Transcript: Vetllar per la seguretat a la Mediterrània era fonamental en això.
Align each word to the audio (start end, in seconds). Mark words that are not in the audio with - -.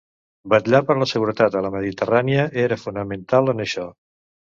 Vetllar 0.51 0.79
per 0.85 0.95
la 1.01 1.07
seguretat 1.11 1.57
a 1.59 1.61
la 1.65 1.71
Mediterrània 1.75 2.47
era 2.63 2.79
fonamental 2.85 3.53
en 3.55 3.63
això. 3.67 3.87